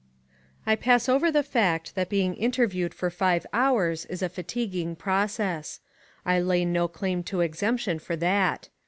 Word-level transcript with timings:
I 0.65 0.75
pass 0.75 1.07
over 1.07 1.29
the 1.31 1.43
fact 1.43 1.93
that 1.93 2.09
being 2.09 2.33
interviewed 2.33 2.91
for 2.91 3.11
five 3.11 3.45
hours 3.53 4.05
is 4.07 4.23
a 4.23 4.29
fatiguing 4.29 4.95
process. 4.95 5.79
I 6.25 6.39
lay 6.39 6.65
no 6.65 6.87
claim 6.87 7.21
to 7.25 7.41
exemption 7.41 7.99
for 7.99 8.15
that. 8.15 8.69